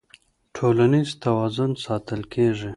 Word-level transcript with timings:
ټولنيز 0.55 1.09
توازن 1.23 1.71
ساتل 1.85 2.21
کيږي. 2.33 2.69